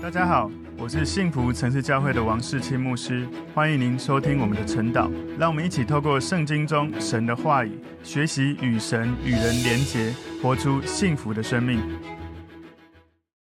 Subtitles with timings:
[0.00, 0.48] 大家好，
[0.78, 5.10] 我是幸福城市教会的王世清牧师，欢迎您收听我们的晨祷。
[5.36, 7.72] 让我们一起透过圣经中神的话语，
[8.04, 11.80] 学习与神与人连结，活出幸福的生命。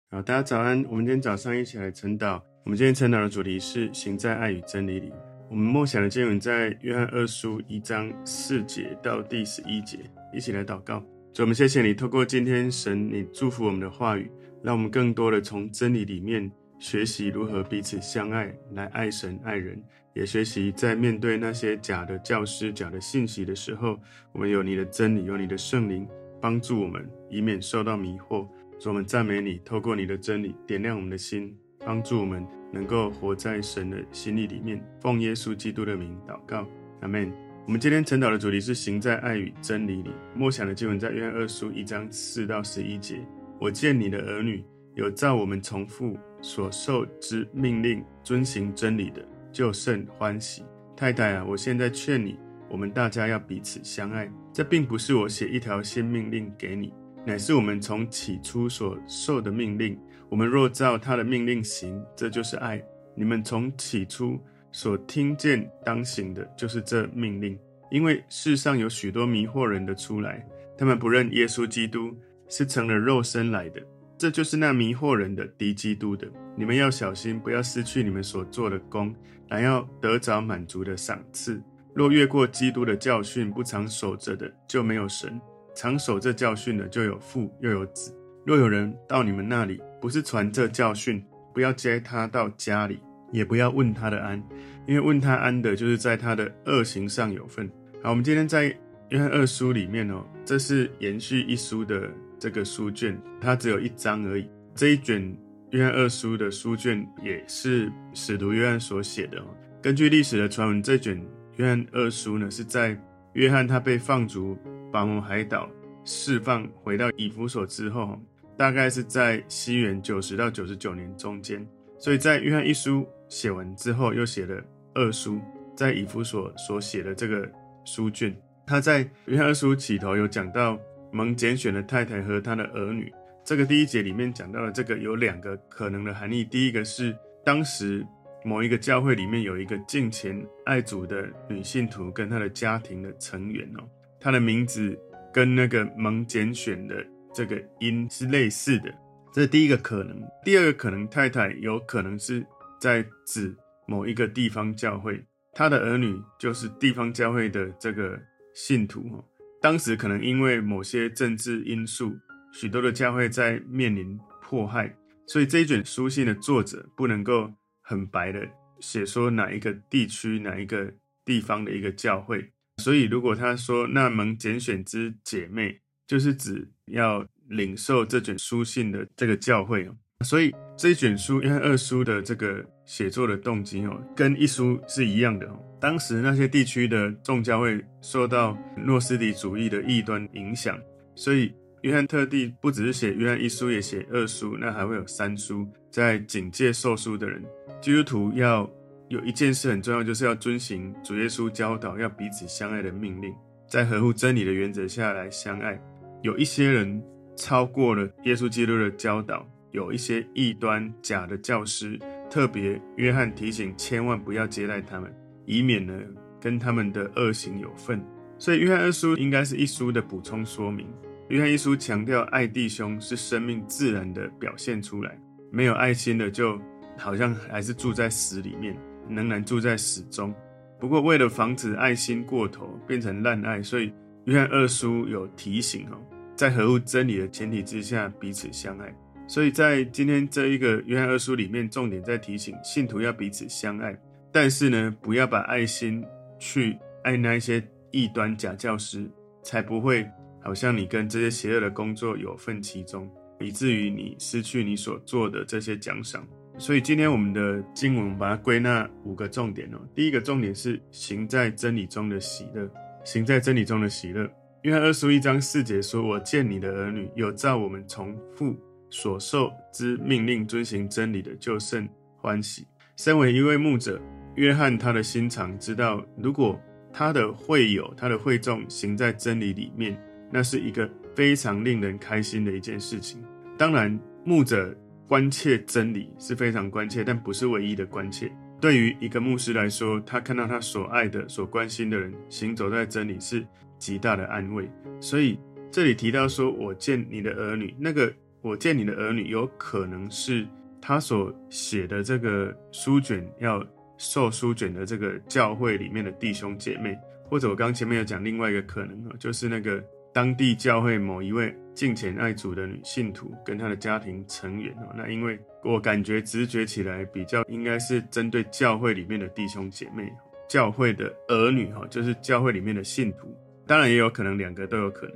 [0.10, 0.84] 好，大家早安。
[0.90, 2.42] 我们今天早上一起来晨祷。
[2.66, 5.14] 我们今天晨祷的主题是行在爱与真理里。
[5.52, 10.00] 我们默想的经文在约翰二书一章四节到第十一节，
[10.34, 11.00] 一起来祷告。
[11.32, 14.30] 主，我们谢谢你，透过今天神你祝福我们的话语，
[14.64, 19.82] 让我们更多的从真理里面学习如何彼此相爱，来爱神爱人，
[20.14, 24.00] 也学习在面对那些假的教师、假的信息的时候，
[24.32, 26.08] 我们有你的真理，有你的圣灵
[26.42, 28.48] 帮助我们，以免受到迷惑。
[28.80, 31.56] 主，我们赞美你，透过你的真理点亮我们的心，
[31.86, 32.46] 帮助我们。
[32.72, 36.68] 能够活在神的心意里面，奉耶稣基督的名祷告，
[37.02, 37.34] 阿门。
[37.66, 40.12] 我们今天晨祷的主题是行在爱与真理里。
[40.36, 43.26] 默想的经文在约翰二书一章四到十一节。
[43.60, 44.64] 我见你的儿女
[44.96, 50.64] 有照我们从父所受之命令遵行真理的，就甚欢喜。
[50.96, 54.32] 太太啊，我现在劝你，我们大家要彼此相爱。
[54.54, 56.94] 这并不是我写一条新命令给你，
[57.26, 60.00] 乃是我们从起初所受的命令。
[60.30, 62.82] 我们若照他的命令行，这就是爱。
[63.16, 64.40] 你们从起初
[64.72, 67.58] 所听见当行的，就是这命令。
[67.92, 70.46] 因为世上有许多迷惑人的出来，
[70.78, 72.16] 他们不认耶稣基督
[72.50, 73.82] 是成了肉身来的，
[74.18, 76.28] 这就是那迷惑人的敌基督的。
[76.58, 79.16] 你们要小心，不要失去你们所做的工，
[79.48, 81.62] 乃要得着满足的赏赐。
[81.94, 85.40] 若越过基督的教训，不常守着的，就没有神；
[85.74, 88.14] 常守这教训的，就有父又有子。
[88.46, 93.00] 若有人到你们那里，不是传这教训，不要接他到家里，
[93.32, 94.42] 也不要问他的安，
[94.88, 97.70] 因为问他安的，就是在他的恶行上有份。
[98.02, 98.76] 好，我们今天在
[99.10, 102.10] 约翰二书里面哦，这是延续一书的
[102.40, 104.50] 这个书卷，它只有一章而已。
[104.74, 105.36] 这一卷
[105.72, 109.44] 约翰二书的书卷也是使徒约翰所写的。
[109.82, 111.22] 根据历史的传闻，这卷
[111.58, 113.00] 约翰二书呢，是在
[113.34, 114.58] 约翰他被放逐
[114.92, 115.70] 巴摩海岛
[116.06, 118.20] 释放，回到以弗所之后。
[118.58, 121.66] 大概是在西元九十到九十九年中间，
[121.98, 124.62] 所以在约翰一书写完之后，又写了
[124.94, 125.40] 二书，
[125.78, 127.50] 在以弗所所写的这个
[127.86, 128.36] 书卷，
[128.68, 130.78] 他在约翰二书起头有讲到
[131.12, 133.12] 蒙拣选的太太和他的儿女，
[133.44, 138.06] 这个第一节里面讲到了这个有两个可能的含义，第一个是当时
[138.44, 143.84] 某一个教会里面有一个敬虔爱主的女信徒跟她的家庭的成员哦，
[144.20, 144.98] 她的名字
[145.34, 147.06] 跟那个蒙拣选的。
[147.32, 148.92] 这个音是类似的，
[149.32, 150.20] 这是第一个可能。
[150.44, 152.44] 第二个可能，太太有可能是
[152.82, 153.56] 在指
[153.86, 158.20] 某一个地方教会，她的儿女就是地方教会的这个
[158.56, 159.24] 信徒。
[159.62, 162.18] 当时可能因为某些政治因素，
[162.54, 164.96] 许多的教会在面临迫害，
[165.28, 168.48] 所以这一卷书信的作者不能够很白的
[168.80, 170.94] 写说哪一个地区、哪一个
[171.26, 172.52] 地方的一个教会。
[172.78, 179.90] 所以如果他说那蒙拣选之姐妹，就是指要领受这卷书信的这个教会，
[180.24, 185.60] 所以这一卷书，因为二书的这个写作的动机哦，跟一书是一样的哦。
[185.80, 190.78] 当时那些地区的众教会受到诺斯底主义的异端影响，
[191.16, 197.42] 所以约翰特地不只是写约翰一书，也写二书，那还会有三书，在警戒受书的人。
[197.82, 198.70] 基督徒要
[199.08, 203.34] 有一件事很重要，就是要遵行主耶稣教导要彼此相爱的命令，
[203.68, 205.80] 在合乎真理的原则下来相爱。
[206.22, 207.02] 有一些人
[207.38, 211.98] 超过了耶稣基督的教导，有一些异端假的教师，
[212.30, 215.10] 特别约翰提醒，千万不要接待他们，
[215.50, 215.94] 以免呢
[216.40, 218.02] 跟他们的恶行有份。
[218.38, 220.88] 所以约翰二书应该是一书的补充说明。
[221.28, 225.20] 约翰一书强调爱弟兄是生命自然的表现出来，
[225.52, 226.58] 没有爱心的就
[226.98, 228.78] 好像还是住在死里面，
[229.10, 230.34] 仍然住在死中。
[230.80, 233.92] 不过为了防止爱心过头变成滥爱，所以。
[234.26, 235.98] 约翰二书有提醒哦，
[236.36, 238.94] 在合乎真理的前提之下彼此相爱。
[239.28, 243.98] 所以在今天这一个约翰二书里面，重点在提醒信徒要彼此相爱，
[244.32, 246.04] 但是呢，不要把爱心
[246.38, 249.10] 去爱那一些异端假教师，
[249.44, 250.08] 才不会
[250.42, 253.10] 好像你跟这些邪恶的工作有份其中，
[253.40, 256.26] 以至于你失去你所做的这些奖赏。
[256.58, 259.80] 所以今天我们的经文把它归纳五个重点哦。
[259.96, 262.70] 第一个重点是行在真理中的喜乐。
[263.06, 264.30] 行在真理中的喜乐。
[264.64, 268.54] 约翰二十一章四节说：“我见你的儿女有照我们从父
[268.90, 272.68] 所受之命令遵行真理的，就甚欢喜。”
[272.98, 274.00] 身为一位牧者，
[274.40, 276.58] 约翰他的心肠知道，如果
[276.94, 280.02] 他的会友、他的会众行在真理里面，
[280.32, 283.22] 那是一个非常令人开心的一件事情。
[283.58, 284.74] 当然，牧者
[285.06, 288.32] 关切真理是非常关切，但不是唯一的关切。
[288.62, 293.46] 对于一个牧师来说，他看到他所爱的、所关心的人行走在真理，是
[293.78, 294.72] 极大的安慰。
[295.02, 295.38] 所以
[295.70, 298.10] 这里提到说：“我见你的儿女，那个
[298.42, 300.48] 我见你的儿女，有可能是
[300.80, 303.62] 他所写的这个书卷要
[304.00, 306.98] 受书卷的这个教会里面的弟兄姐妹，
[307.30, 314.92] 或者我刚前面有讲另外一个可能啊，就是那个当地教会某一位敬虔爱主的女信徒跟他的家庭成员哦。
[314.98, 320.12] 那因为我感觉直觉起来比较应该是针对教会里面的弟兄姐妹，
[320.48, 323.28] 教会的儿女哈，就是教会里面的信徒，
[323.68, 325.16] 当然也有可能两个都有可能。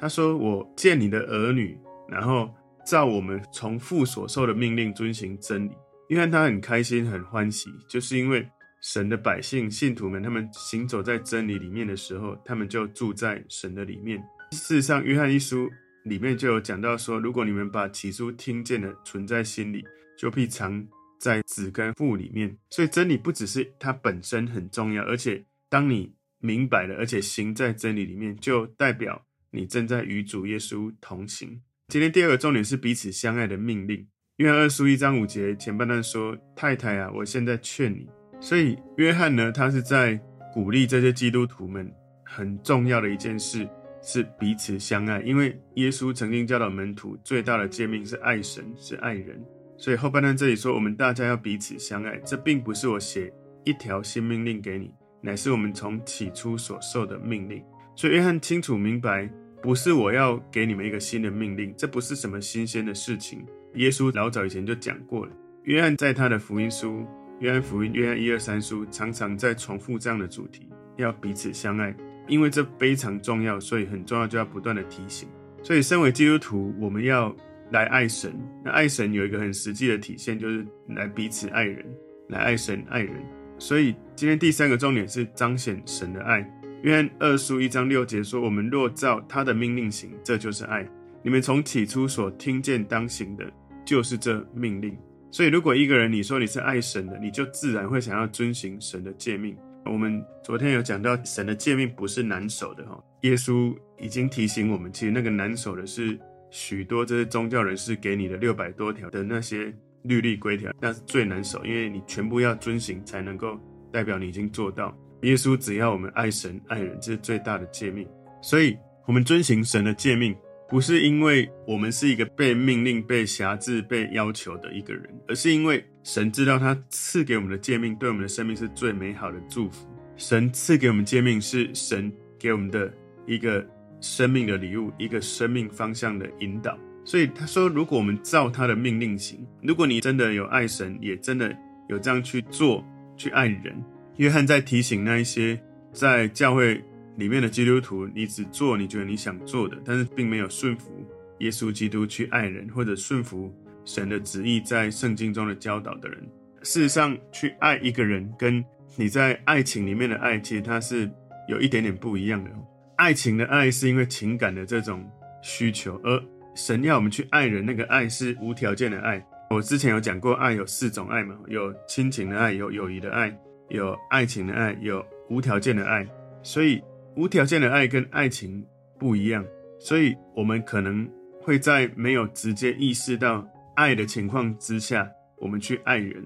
[0.00, 1.78] 他说：“我见你的儿女，
[2.08, 2.52] 然后
[2.84, 5.70] 照我们从父所受的命令遵行真理。”
[6.08, 8.46] 约翰他很开心很欢喜，就是因为
[8.80, 14.22] 神的百姓信徒们他们行走在真理里面的时候，他们就住在神的里面。
[14.52, 15.70] 事实上，约翰一书。
[16.04, 19.82] 里面就有讲到说，如果你们把起初听见的存在心里，
[20.18, 20.86] 就必藏
[21.18, 22.54] 在子跟父里面。
[22.68, 31.62] 所以真理不只是它本身很重要，而且当你明白了，而且行在真理里面，就代表你正在与主耶稣同行。
[31.88, 34.06] 今天第二个重点是彼此相爱的命令。
[34.38, 38.04] 约翰二书一章五节前半段说：“太太啊，我现在劝你。”
[38.42, 40.20] 所以约翰呢，他是在
[40.52, 41.88] 鼓励这些基督徒们
[42.24, 43.68] 很重要的一件事。
[44.02, 49.42] 是彼此相爱，因为耶稣曾经教导门徒最大的诫命是爱神，是爱人。
[49.78, 52.18] 所以后半段这里说，我们大家要彼此相爱。
[52.18, 53.32] 这并不是我写
[53.64, 54.92] 一条新命令给你，
[55.22, 57.64] 乃是我们从起初所受的命令。
[57.96, 59.30] 所以约翰清楚明白，
[59.62, 63.46] 不是我要给你们一个新的命令，这不是什么新鲜的事情。
[63.74, 65.32] 耶稣老早以前就讲过了。
[65.64, 67.04] 约翰在他的福音书，
[67.40, 71.94] 约翰福音、约翰一二三书，常常在重复这样的主题：要彼此相爱。
[72.26, 75.28] 因为这非常重要，所以很重要，就要不断的提醒。
[75.62, 77.34] 所以，身为基督徒，我们要
[77.70, 78.34] 来爱神。
[78.64, 81.84] 那爱神有一个很实际的体现，就是来彼此爱人，
[82.28, 83.14] 来爱神爱人。
[83.58, 86.50] 所以，今天第三个重点是彰显神的爱。
[86.82, 90.86] 约翰二书一章六节说：“我们若照他的命令行，这就是爱。
[91.22, 93.50] 你们从起初所听见当行的，
[93.84, 94.96] 就是这命令。”
[95.30, 99.56] 所以，如果一个人你说你是爱神的，你就自然会想要遵行神的诫命。
[99.84, 103.02] 我们昨天有讲到，神的诫命不是难守的哈。
[103.22, 106.18] 耶稣已经提醒我们，其实那个难守的是
[106.50, 113.60] 许多这些宗教人士给你的六百多条的那些律例规条，那是最难守，因为你全部要遵行才能够
[113.92, 114.96] 代表你已经做到。
[115.22, 118.06] 耶稣只要我们爱神爱人，这是最大的诫命。
[118.40, 120.34] 所以，我们遵行神的诫命，
[120.68, 125.84] 不是因为我们是一个被命令、被辖制、被要求的一个人，而是因为。
[126.06, 129.88] 神知道他赐给我们的诫命，对我们的生命是最美好的祝福。
[130.18, 132.92] 神赐给我们诫命，是神给我们的
[133.26, 133.66] 一个
[134.02, 136.78] 生命的礼物，一个生命方向的引导。
[137.06, 141.56] 所以他说，如果我们照他的命令行，如果你真的有爱神，也真的
[141.88, 142.84] 有这样去做，
[143.16, 143.74] 去爱人。
[144.16, 145.58] 约翰在提醒那一些
[145.90, 146.84] 在教会
[147.16, 150.90] 里面的基督徒，你只做你觉得你想做的，但是并没有顺服
[151.38, 153.54] 耶稣基督去爱人，或者顺服。
[153.86, 156.18] 神的旨意在圣经中的教导的人，
[156.62, 158.64] 事实上去爱一个人，跟
[158.96, 161.06] 你在爱情里面的爱，其实它是
[161.48, 162.50] 有一点点不一样的。
[162.96, 165.06] 爱情的爱是因为情感的这种
[165.42, 166.18] 需求，而
[166.54, 169.22] 神要我们去爱人，那个爱是无条件的爱。
[169.50, 176.08] 我之前有讲过，爱有四种爱嘛，有亲情的爱，有友谊的爱，有爱情的爱，有无条件的爱。
[176.42, 176.82] 所以
[177.16, 178.64] 无条件的爱跟爱情
[178.98, 179.44] 不一样，
[179.78, 181.08] 所以我们可能
[181.40, 183.46] 会在没有直接意识到。
[183.76, 186.24] 爱的情况之下，我们去爱人。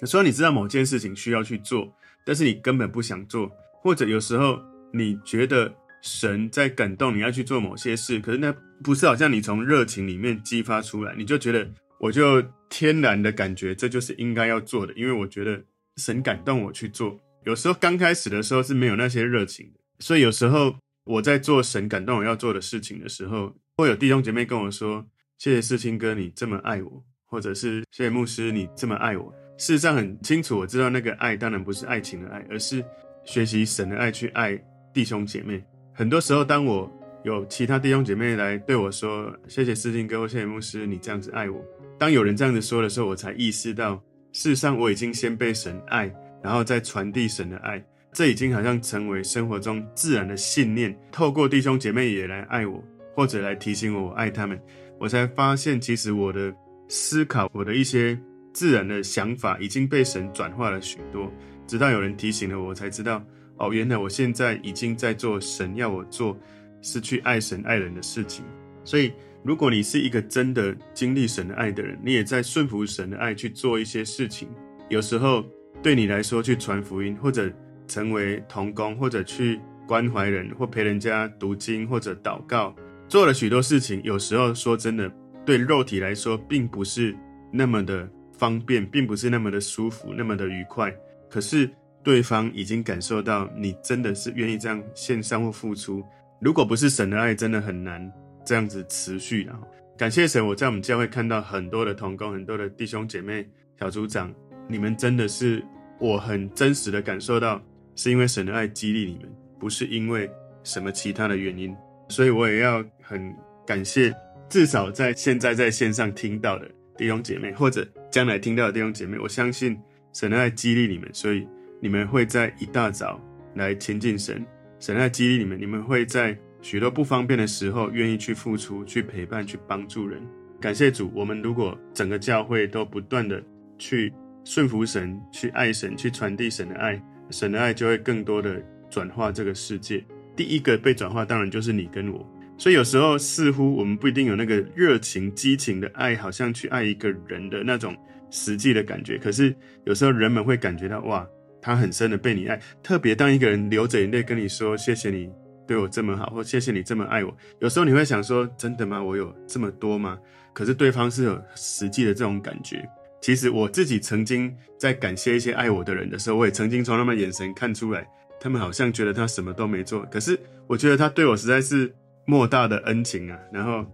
[0.00, 1.86] 有时候你知道某件事情需要去做，
[2.24, 3.50] 但是你根本不想做，
[3.82, 4.58] 或者有时候
[4.94, 8.50] 你觉得神在感动你要去做某些事，可是那
[8.82, 11.68] 不是好像你从热情里面激发出来，你就觉得
[12.00, 15.62] 我就天然的感觉这就是应该要做的，因为我觉得
[15.98, 17.20] 神感动我去做。
[17.44, 25.06] 有时候刚开始的时候是没有那些热情的，所以有时候我在做神感动我要做的事情的时候，会有弟兄姐妹跟我说。
[25.38, 29.30] 谢谢世清哥，你这么爱我，或者是谢谢牧师，你这么爱我。
[29.58, 32.82] 事实上很清楚，我知道那个爱当然不是爱情的爱，而是
[33.22, 34.58] 学习神的爱去爱
[34.94, 35.62] 弟兄姐妹。
[35.92, 36.90] 很多时候，当我
[37.22, 41.62] 有其他弟兄姐妹来对我说“谢谢世清哥”或“谢谢牧师，你这样子爱我”，
[42.00, 46.10] 当有人这样子说的时候，我才意识到，事实上我已经先被神爱，
[46.42, 47.84] 然后再传递神的爱。
[48.16, 52.82] 这已经好像成为生活中自然的信念，透过弟兄姐妹也来爱我，
[53.14, 54.58] 或者来提醒我爱他们。
[54.98, 56.50] 我才发现，其实我的
[56.88, 58.18] 思考，我的一些
[58.54, 61.30] 自然的想法已经被神转化了许多。
[61.66, 63.22] 直到有人提醒了我，才知道，
[63.58, 66.34] 哦，原来我现在已经在做神要我做，
[66.80, 68.46] 是去爱神爱人的事情。
[68.82, 74.48] 所以，如果你是一个真的经历神的爱的人，你也在顺服神的爱去做一些事情。
[74.88, 75.44] 有时候
[75.82, 77.52] 对你来说，去传福音，或者
[77.86, 82.74] 成为童工，或者去关怀人，或陪人家读经，或者祷告，
[83.08, 84.02] 做了许多事情。
[84.02, 85.10] 有时候说真的，
[85.44, 87.16] 对肉体来说，并不是
[87.52, 90.94] 那么的方便，并不是那么的舒服，那么的愉快。
[91.30, 91.70] 可是
[92.02, 96.04] 对方已经感受到你真的是愿意这样献上或付出。
[96.40, 98.12] 如果不是神的爱，真的很难。
[98.44, 99.52] 这样子持续的，
[99.98, 103.44] 感谢神，我在我们教会看到很多的童工，很多的弟兄姐妹、
[103.80, 104.32] 小组长，
[104.68, 105.60] 你们真的是
[105.98, 107.60] 我很真实的感受到，
[107.96, 110.30] 是因为神的爱激励你们，不是因为
[110.62, 111.74] 什么其他的原因。
[112.08, 113.34] 所以我也要很
[113.66, 114.14] 感谢，
[114.48, 119.76] 至少在现在在线上听到的弟兄姐妹，或者将来听到的弟兄姐妹，我相信
[120.12, 121.44] 神的爱激励你们，所以
[121.80, 123.20] 你们会在一大早
[123.54, 124.46] 来亲近神，
[124.78, 126.38] 神的爱激励你们，你们会在。
[126.62, 130.20] 许多不方便的时候，愿意去付出、去陪伴、去帮助人。
[130.60, 133.40] 感谢主，我们如果整个教会都不断的
[133.78, 134.12] 去
[134.42, 140.04] 顺服神、去爱神、去传递神的爱，神的爱就会更多的转化这个世界。
[140.34, 142.26] 第一个被转化，当然就是你跟我。
[142.58, 147.96] 所以有时候似乎我们不一定有那个热情、激情的爱，好像去爱一个人的那种
[148.30, 149.18] 实际的感觉。
[149.18, 149.54] 可是
[149.84, 151.26] 有时候人们会感觉到，哇，
[151.60, 152.60] 他很深的被你爱。
[152.82, 155.28] 特别当一个人流着眼泪跟你说：“谢谢你。”
[155.66, 157.36] 对我这么好，或谢谢你这么爱我。
[157.58, 159.02] 有时候你会想说，真的吗？
[159.02, 160.16] 我有这么多吗？
[160.52, 162.88] 可是对方是有实际的这种感觉。
[163.20, 168.06] 其实我自己曾经在感谢一些爱我的人的时候，我也曾经从他们眼神看出来，
[168.40, 170.02] 他们好像觉得他什么都没做。
[170.06, 171.92] 可是我觉得他对我实在是
[172.26, 173.38] 莫大的恩情啊。
[173.52, 173.84] 然后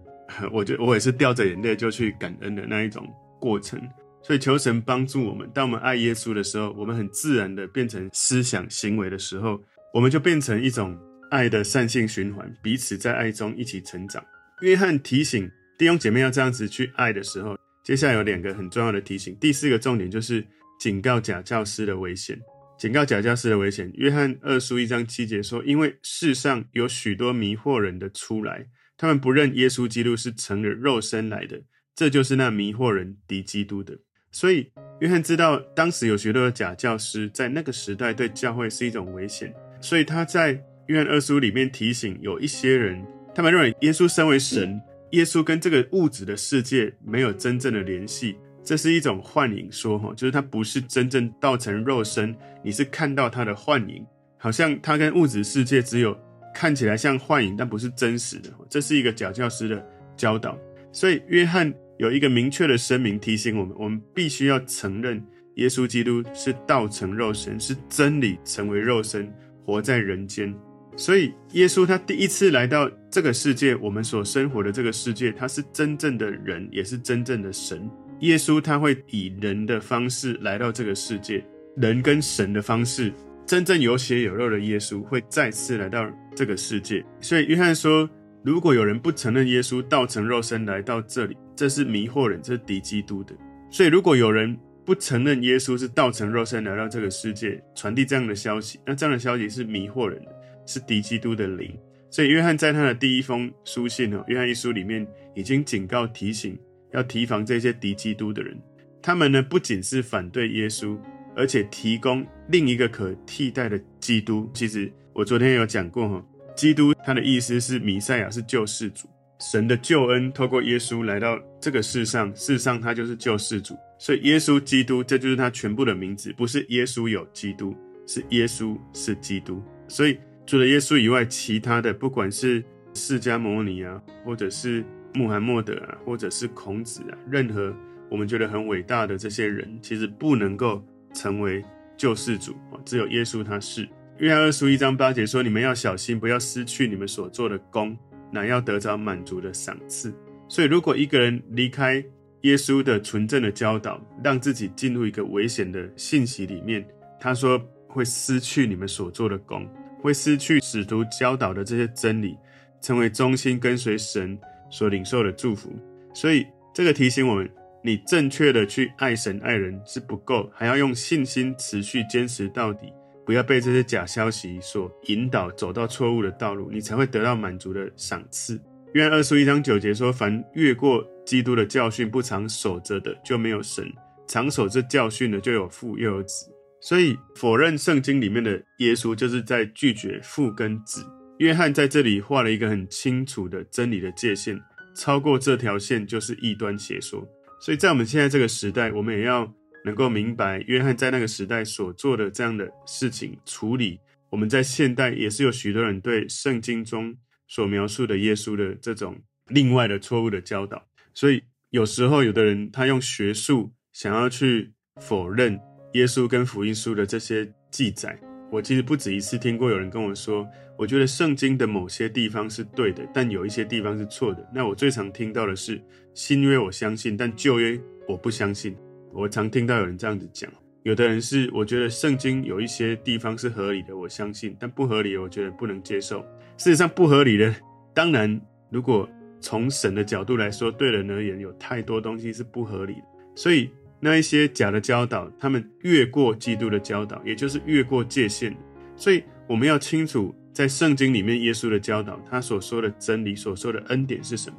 [0.51, 3.07] 我觉得我也是掉着眼泪就去感恩的那一种
[3.39, 3.81] 过程。
[4.21, 9.61] 所以求神帮助我们，当我们爱耶稣的时候，我们很自然的变成思想行为的时候，
[9.93, 10.97] 我们就变成一种。
[11.29, 14.23] 爱的善性循环，彼此在爱中一起成长。
[14.61, 15.49] 约翰提醒
[15.79, 19.35] 弟兄姐妹要这样子去爱的时候，接下来有两个很重要的提醒。
[19.39, 20.45] 第四个重点就是
[20.79, 22.39] 警告假教师的危险。
[22.77, 23.91] 警告假教师的危险。
[23.95, 31.61] 约翰二书一章七节说：“因为世上有许多迷惑人的出来，他们不认耶稣基督是乘着肉身来的，
[31.95, 33.99] 这就是那迷惑人敌基督的。”
[34.31, 40.63] 所以约翰知道当时有许多的假教师在那个时代对教会是一种危险，所以他在。
[40.87, 43.01] 约翰二书里面提醒，有一些人，
[43.33, 44.77] 他们认为耶稣身为神，
[45.13, 54.03] 耶稣跟这个物质的世界没有真正的联系，这是一种幻影说，哈，就是他不是真正道成肉身，你是看到他的幻影，
[54.37, 56.17] 好像他跟物质世界只有
[56.51, 60.57] 看起来像幻影，但不是真实的，这是一个假教师的教导。
[60.91, 65.23] 所以约翰有一个明确的声明提醒我们，我们必须要承认
[65.57, 69.31] 耶稣基督是道成肉身，是真理成为肉身，
[69.63, 70.51] 活在人间。
[70.95, 77.89] 所以，耶稣他第一次来到这个世界，我们所生活的这个世界，他是真正的人，也是真正的神。
[78.19, 81.43] 耶稣他会以人的方式来到这个世界，
[81.75, 83.11] 人跟神的方式，
[83.45, 87.03] 真正有血有肉的耶稣会再次来到这个世界。
[87.19, 88.07] 所以，约翰说，
[88.43, 93.33] 如果有人不承认耶稣道成肉身来到这里，这是迷惑人，这是敌基督的。
[93.71, 100.32] 所以，如果有人不承认耶稣是道成肉身来到这个世界，传递这样的消息，那这样的消息是迷惑人的。
[100.65, 101.77] 是敌基督的灵，
[102.09, 105.05] 所以约翰在他的第一封书信哦，约翰一书里面
[105.35, 106.57] 已经警告提醒，
[106.93, 108.57] 要提防这些敌基督的人。
[109.01, 110.97] 他们呢，不仅是反对耶稣，
[111.35, 114.49] 而且提供另一个可替代的基督。
[114.53, 123.75] 其实我昨天有讲过哈，基督他的意思是弥赛亚，是救世主，神的救恩透过耶稣来到这个世上，世上他就是救世主。
[123.99, 127.75] 所以耶稣基督，这就是他全部的名字，不是耶稣有基督，
[128.07, 129.61] 是耶稣是基督。
[129.87, 130.17] 所以。
[130.45, 134.83] 除了耶稣以外，其他的不管是释迦牟尼啊，或者是
[135.13, 137.73] 穆罕默德啊，或者是孔子啊，任何
[138.09, 140.83] 我们觉得很伟大的这些人，其实不能够
[141.13, 141.63] 成为
[141.95, 142.55] 救世主。
[142.85, 143.87] 只有耶稣他是。
[144.19, 147.97] 约翰二书一章八节说：“你们要小心，不要失去你们所做的工，
[148.31, 150.13] 乃要得着满足的赏赐。”
[150.47, 151.95] 所以，如果一个人离开
[152.41, 156.85] 耶稣的纯正的教导，让自己进入一个危险的信息里面，
[157.19, 159.67] 他说会失去你们所做的工。
[160.03, 162.37] 会失去使徒教导的这些真理，
[162.81, 164.37] 成为忠心跟随神
[164.69, 165.71] 所领受的祝福。
[166.13, 167.49] 所以这个提醒我们：
[167.81, 172.91] 你正确的去爱神爱人是不够，还要用信心持续坚持到底，
[173.25, 178.59] 不要被这些假消息所引导走到错误的道路，你才会得到满足的赏赐。
[178.95, 183.85] 愿二书一章九节说：“凡越过基督的教训不常守着的，就没有神；
[184.27, 186.51] 常守这教训的，就有父又有子。”
[186.85, 191.01] 所以，否认圣经里面的耶稣，就是在拒绝父跟子。
[191.39, 194.61] 约翰在这里画了一个很清楚的真理的界限。
[194.93, 197.25] 超过这条线就是异端邪说。
[197.61, 199.49] 所以在我们现在这个时代，我们也要
[199.85, 203.97] 能够明白约翰在那个时代所做的这样的事情处理。
[204.29, 207.15] 我们在现代也是有许多人对圣经中
[207.47, 210.85] 所描述的耶稣的这种另外的错误的教导。
[211.13, 215.57] 所以有时候有的人他用学术想要去否认
[215.93, 218.19] 耶稣跟福音书的这些记载。
[218.51, 220.47] 我其实不止一次听过有人跟我说，
[220.77, 224.47] 我觉得圣经的某些地方是对的，但有一些地方是错的。
[224.53, 225.81] 那我最常听到的是
[226.13, 228.75] 新约我相信，但旧约我不相信。
[229.11, 230.51] 我常听到有人这样子讲。
[230.83, 236.19] 有的人是我觉得圣经有一些地方是合理的，我相信，但不合理我觉得不能接受。
[236.57, 237.55] 事实上，不合理的，
[237.93, 239.09] 当然如果
[239.41, 243.03] 从神的角度来说，对人而言有太多东西是不合理的，
[243.35, 243.71] 所以。
[244.03, 248.53] 那一些假的教导，他们越过基督的教导，也就是越过界限。
[248.97, 254.57] 所以我们要清楚，在圣经里面，耶稣的教导，他所说的真理，所说的恩典是什么？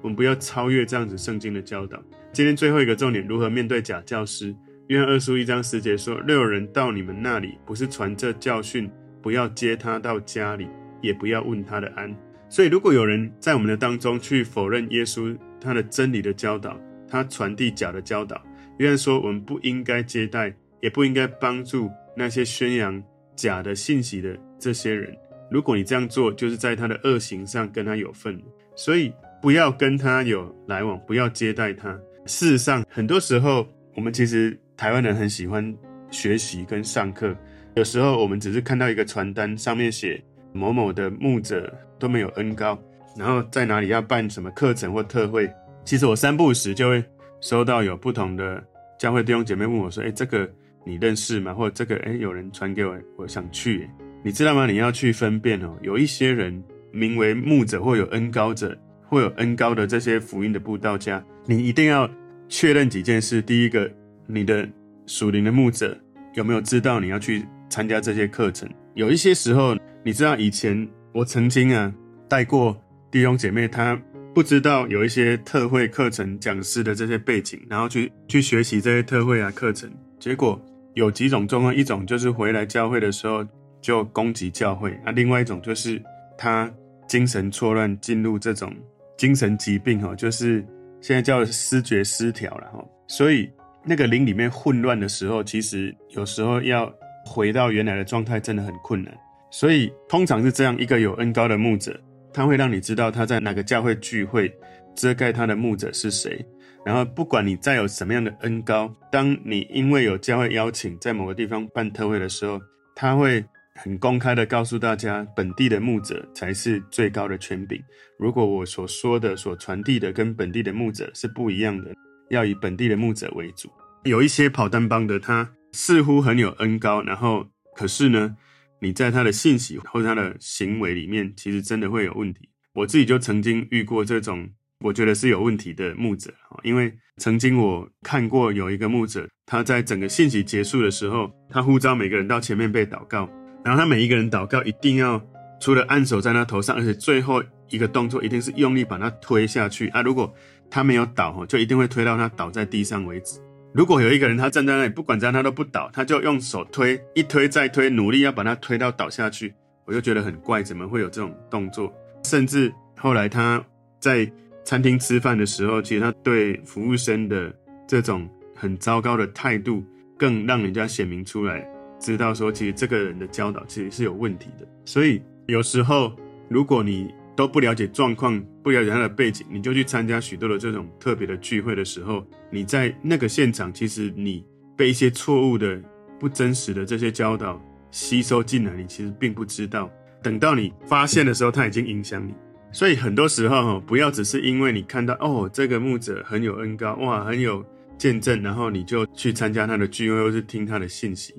[0.00, 2.02] 我们不要超越这样子圣经的教导。
[2.32, 4.56] 今天最后一个重点，如何面对假教师？
[4.86, 8.90] 约翰二书一章十节说：若有人到你们那里，不是传这教训，
[9.20, 10.66] 不要接他到家里，
[11.02, 12.16] 也不要问他的安。
[12.48, 18.42] 所以，如果有人在我们的当中去否认耶稣他的真理的教导，他传递假的教导。
[18.78, 23.02] 约翰说：“我们不应该接待，也不应该帮助那些宣扬
[23.34, 25.16] 假的信息的这些人。
[25.50, 28.40] 如果你这样做，就是在他的恶行上跟他有份。
[28.76, 31.92] 所以不要跟他有来往，不要接待他。
[32.26, 33.66] 事实上，很多时候
[33.96, 35.74] 我们其实台湾人很喜欢
[36.10, 37.36] 学习跟上课。
[37.74, 42.78] 有时候我们只是看到一个传单，上面写某某的牧者都没有恩膏，
[43.16, 45.50] 然后在哪里要办什么课程或特会。
[45.84, 47.02] 其实我三不五时就会。”
[47.40, 48.62] 收到有不同的
[48.98, 50.50] 教会弟兄姐妹问我说：“诶，这个
[50.84, 51.54] 你认识吗？
[51.54, 53.88] 或者这个诶，有人传给我，我想去。
[54.24, 54.66] 你知道吗？
[54.66, 55.76] 你要去分辨哦。
[55.82, 58.76] 有一些人名为牧者或有恩高者，
[59.08, 62.10] 或有恩高的这些福音的布道家，你一定要
[62.48, 63.40] 确认几件事。
[63.40, 63.88] 第一个，
[64.26, 64.68] 你的
[65.06, 65.96] 属灵的牧者
[66.34, 68.68] 有没有知道你要去参加这些课程？
[68.94, 71.94] 有一些时候，你知道以前我曾经啊
[72.28, 72.76] 带过
[73.12, 73.96] 弟兄姐妹，他。
[74.38, 83.44] 不知道有一些特会课程讲师的这些背景，然后去去学习这些特会啊课程，结果有几种状况，一种就是回来教会的时候
[83.80, 86.00] 就攻击教会那，另外一种就是
[86.38, 86.72] 他
[87.08, 88.72] 精神错乱，进入这种
[89.16, 90.64] 精神疾病哈，就是
[91.00, 93.50] 现在叫思觉失调了哈，所以
[93.84, 96.88] 那个灵里面混乱的时候，其实有时候要
[97.26, 99.12] 回到原来的状态真的很困难，
[99.50, 102.00] 所以通常是这样一个有恩高的牧者。
[102.38, 104.48] 他会让你知道他在哪个教会聚会，
[104.94, 106.46] 遮盖他的牧者是谁。
[106.86, 112.60] 然后，不管你再有什么样的恩高，当你因为有教会邀请在某个地方办特会的时候，
[112.94, 117.82] 他会很公开的告诉大家，本地的牧者才是最高的权柄。
[118.20, 121.90] 如果我所说的、所传递的跟本地的牧者是不一样的，
[122.30, 123.68] 要以本地的牧者为主。
[124.04, 128.36] 有一些跑单帮的，他似乎很有恩高，然后可是呢，
[128.80, 132.48] 你在他的信息或者他的行为里面，其实真的会有问题。
[132.74, 134.48] 我自己就曾经遇过这种，
[134.80, 136.32] 我觉得是有问题的牧者。
[136.62, 143.28] 因为曾经我看过有一个牧者，他在整个信息结束的时候，他呼召每个人到前面被祷告，
[143.64, 145.20] 然后他每一个人祷告一定要
[145.60, 150.02] 除了按手在他头上，而且最后一个动作一定是用力把他推下去啊。
[150.02, 150.32] 如果
[150.70, 153.40] 他没有倒，就一定会推到他倒在地上为止。
[153.78, 161.94] 如果有一个人他站在那里，不管怎样他都不倒，他就用手推，一推再推，努力要把他推到倒下去，我就觉得很怪，怎么会有这种动作？
[162.24, 163.64] 甚至后来他
[164.00, 164.28] 在
[164.64, 167.54] 餐厅吃饭的时候，其实他对服务生的
[167.86, 169.84] 这种很糟糕的态度，
[170.18, 171.64] 更让人家显明出来，
[172.00, 174.66] 知道说其实这个人的教导其实是有问题的。
[174.84, 176.12] 所以有时候
[176.48, 184.44] 如果你都不了解状况，不了解他的背景，你就去参加许多的这种特别的聚会的时候，你在那个现场，其实你
[184.76, 185.80] 被一些错误的、
[186.18, 189.88] 不真实的这些教导吸收进来，你其实并不知道。
[190.20, 192.34] 等到你发现的时候，他已经影响你。
[192.72, 197.64] 所以很多时候，不要只是因为你看到哦，这个牧者很有恩膏，哇，很有
[197.96, 201.36] 见证，然后你就去参加他的聚会，或是听他的信息。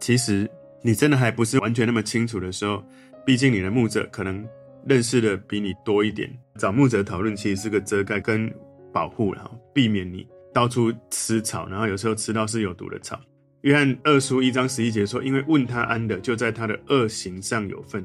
[0.00, 2.82] 其实你真的还不是完全那么清楚的时候，
[3.26, 4.42] 毕竟你的牧者可能。
[4.86, 8.52] 认识的比你多一点，找牧者讨论其实是个遮盖跟
[8.92, 13.20] 保护，然后避免你到处吃草，然后有时候吃到是有毒的草。
[13.62, 18.04] 约翰二书一章十一节说：“因为问他安的，就在他的恶行上有份。”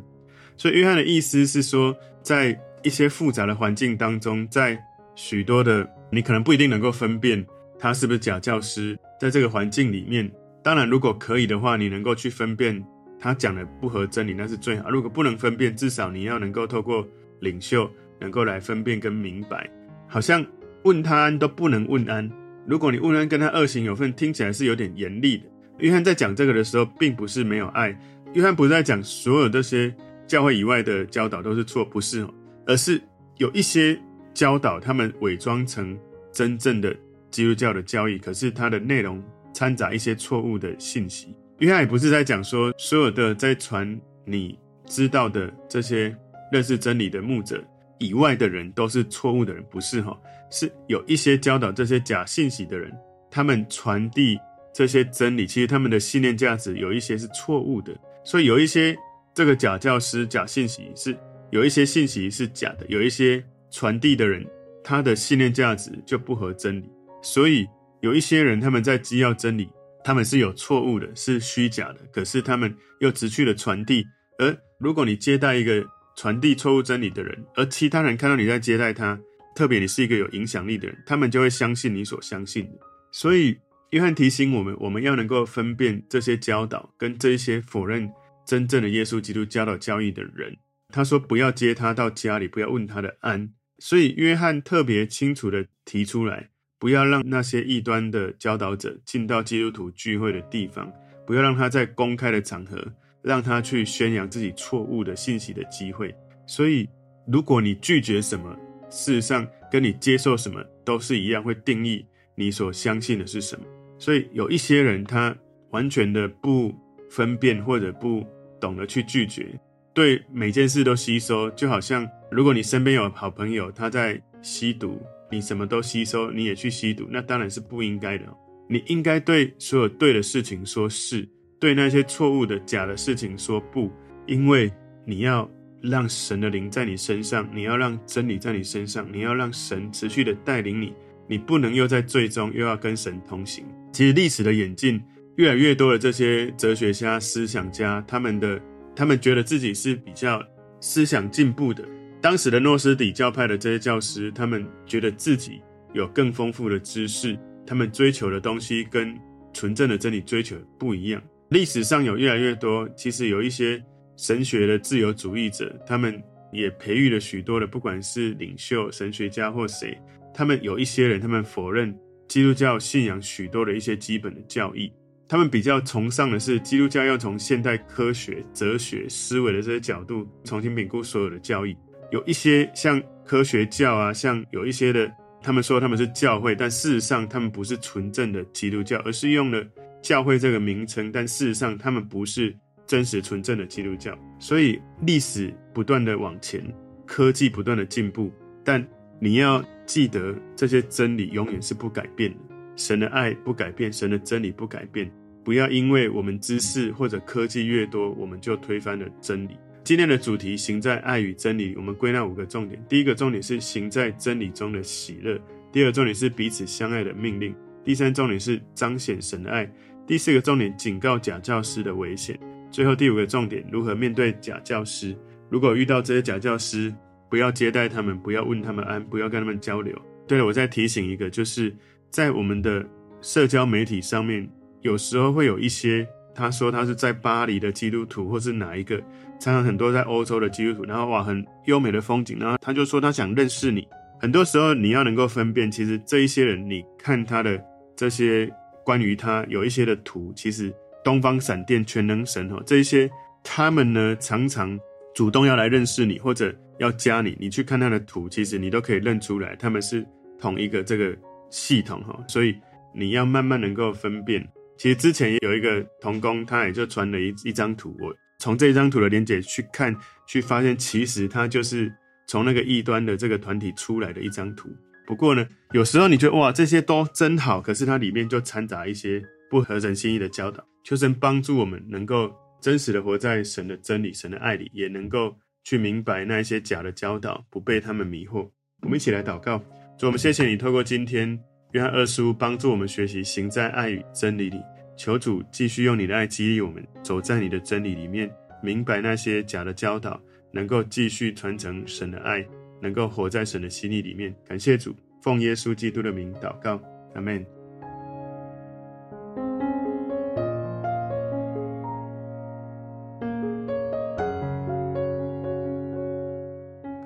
[0.56, 4.80] 所以约翰的意思是说，在一些复杂的环境当中，在
[5.16, 7.44] 许多的你可能不一定能够分辨
[7.80, 10.32] 他是不是假教师，在这个环境里面，
[10.64, 12.84] 当然如果可以的话，你能够去分辨。
[13.28, 14.90] 他讲的不合真理，那是最好。
[14.90, 17.06] 如果不能分辨，至少你要能够透过
[17.42, 19.70] 领袖，能够来分辨跟明白。
[20.08, 20.46] 好像
[20.84, 22.32] 问他安都不能问安。
[22.66, 25.44] 如果你问安跟他恶行有份，听起来是有点严厉的。
[25.80, 27.94] 约翰在讲这个的时候，并不是没有爱。
[28.34, 29.94] 约翰不是在讲所有这些
[30.26, 32.26] 教会以外的教导都是错，不是，
[32.66, 33.02] 而是
[33.36, 34.00] 有一些
[34.34, 36.00] 教导，他们伪装成
[36.32, 36.96] 真正的
[37.30, 39.22] 基督教的教义，可是它的内容
[39.54, 41.36] 掺杂一些错误的信息。
[41.60, 46.16] 约翰也不是在讲说所有的在传你知道的这些
[46.52, 47.64] 认识真理的牧者
[47.98, 50.16] 以外的人都是错误的人，不是哈，
[50.52, 52.96] 是有一些教导这些假信息的人，
[53.32, 54.38] 他们传递
[54.72, 57.92] 这些真理，其实他们的信念价值有一些是错误的，
[58.24, 58.96] 所以有一些
[59.34, 61.18] 这个假教师、假信息是
[61.50, 64.46] 有一些信息是假的，有一些传递的人
[64.84, 66.90] 他的信念价值就不合真理，
[67.24, 67.68] 所以
[68.02, 69.68] 有一些人他们在讥笑真理。
[70.08, 74.06] 他们是有错误的，是虚假的，可是他们又持续的传递。
[74.40, 79.20] 而如果你接待一个传递错误真理的人，而其他人看到你在接待他，
[79.54, 82.80] 特别你是一个有影响力的人，他们就会相信你所相信的。
[83.12, 83.58] 所以，
[83.90, 88.10] 约翰提醒我们，我们要能够分辨这些教导跟这些否认
[88.46, 90.56] 真正的耶稣基督教导教义的人。
[90.88, 93.52] 他说，不要接他到家里，不要问他的安。
[93.80, 96.52] 所以，约翰特别清楚的提出来。
[96.80, 100.92] 不要让那些异端的教导者进到基督徒聚会的地方，
[101.26, 102.78] 不要让他在公开的场合
[103.22, 106.14] 让他去宣扬自己错误的信息的机会。
[106.46, 106.88] 所以，
[107.28, 108.56] 如果你拒绝什么，
[108.90, 113.66] 事实上跟你接受什么都是一样，会定义你所相信的是什么。
[113.98, 115.36] 所以，有一些人他
[115.72, 116.74] 完全的不
[117.10, 118.26] 分辨或者不
[118.62, 119.60] 懂得去拒绝，
[119.94, 125.02] 对每件事都吸收，就好像如果你身边有好朋友他在吸毒。
[125.30, 128.26] 你什么都吸收，你也去吸毒，那当然是不应该的。
[128.70, 131.28] 你应该对所有对的事情说是，
[131.60, 133.92] 对那些错误的假的事情说不，
[134.26, 134.72] 因为
[135.06, 135.50] 你要
[135.82, 140.94] 让神的灵在你身上，你要让真理在你身上，你要让神持续的带领你，
[141.28, 143.66] 你不能又在最终又要跟神同行。
[143.94, 145.02] 其实历史的演进，
[145.38, 148.62] 越来越多的这些哲学家、思想家，他们的
[148.96, 150.44] 他们觉得自己是比较
[150.82, 151.84] 思想进步的。
[152.28, 155.62] 当时的诺斯底教派的这些教师，他们觉得自己
[155.94, 159.18] 有更丰富的知识，他们追求的东西跟
[159.54, 161.24] 纯正的真理追求不一样。
[161.52, 163.82] 历史上有越来越多，其实有一些
[164.18, 169.98] 神学的自由主义者，他们也培育了许多的，不管是领袖、神学家或谁，
[170.34, 174.92] 他们有一些人，他们否认基督教信仰许多的一些基本的教义，
[175.30, 181.74] 他们比较崇尚的是基督教要从现代科学、哲学、思维的这些角度重新评估所有的教义。
[182.12, 189.66] 有一些像科学教啊，像有一些的，他们说他们是教会，但事实上他们不是纯正的基督教，而是用了
[190.02, 194.18] 教会这个名称，但事实上他们不是真实纯正的基督教。
[194.40, 196.64] 所以历史不断的往前，
[197.06, 198.32] 科技不断的进步，
[198.64, 198.86] 但
[199.20, 202.38] 你要记得这些真理永远是不改变的。
[202.76, 205.12] 神的爱不改变，神的真理不改变。
[205.44, 209.58] 不要因为我们知识或者科技越多，我们就推翻了真理。
[209.88, 212.78] 今天的主题行在爱与真理，我们归纳五个重点。
[212.90, 215.40] 第一个重点是行在真理中的喜乐；
[215.72, 217.54] 第二个重点是彼此相爱的命令；
[217.86, 219.66] 第三重点是彰显神的爱；
[220.06, 222.36] 第四个重点警告假教师的危险；
[222.70, 225.16] 最后第五个重点如何面对假教师。
[225.50, 226.94] 如果遇到这些假教师，
[227.30, 229.98] 不要接待他们，不要问他们安，不要跟他们交流。
[230.28, 231.74] 对了，我再提醒一个，就是
[232.10, 232.86] 在我们的
[233.22, 234.50] 社交媒体上面，
[234.82, 236.06] 有时候会有一些。
[236.36, 239.02] 他说他是在巴黎的基督徒，或是哪一个，
[239.40, 243.88] 常常很多在欧洲的基督徒，然后哇，很优美的风景，然后他就说他想认识你。
[244.20, 247.64] 很多时候你要能够分辨，其实这一些人，你看他的
[247.96, 248.52] 这些
[248.84, 250.74] 关于他有一些的图，其实
[251.04, 253.10] 东方闪电全能神哈，这一些
[253.44, 254.78] 他们呢常常
[255.14, 260.06] 主动要来认识你，或者要加你，你去看他的图，其实你都可以认出来，他们是
[260.40, 261.16] 同一个这个
[261.52, 262.56] 系统哈，所以
[262.96, 264.48] 你要慢慢能够分辨。
[264.78, 267.96] 其实之前也有一个同工，他也就传了一一张图。
[268.00, 268.14] 我
[268.48, 269.94] 从这张图的连接去看，
[270.26, 271.94] 去发现，其实它就是
[272.28, 274.70] 从那个异端的这个团体出来的一张图。
[275.06, 280.66] 不过呢，有时候你觉得哇，这些都真好，可是它里面就掺杂一些不合神心意的教导。
[280.86, 288.50] 求神帮助我们能够真实的活在神的真理、神的爱里，也能够去明白那一些假的教导，不被他们迷惑。
[288.82, 289.62] 我们一起来祷告，
[290.00, 291.38] 主，我们谢谢你透过今天。
[291.74, 294.58] 约翰二书帮助我们学习行在爱与真理里，
[294.98, 298.30] 求主继续用你的爱激励我们走在你的真理里面，
[298.64, 300.20] 明白那些假的教导，
[300.52, 302.44] 能够继续传承神的爱，
[302.82, 304.34] 能够活在神的心意里面。
[304.44, 306.82] 感谢主，奉耶稣基督的名祷告，
[307.14, 307.46] 阿门。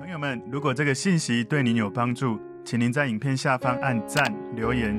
[0.00, 4.98] 朋友们，如果这个信息对您有帮助，请您在影片下方按赞、留言，